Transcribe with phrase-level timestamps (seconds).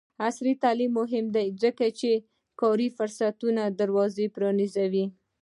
[0.27, 2.23] عصري تعلیم مهم دی ځکه چې د
[2.61, 5.05] کاري فرصتونو دروازې پرانیزي.